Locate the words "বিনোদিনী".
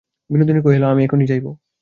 0.29-0.59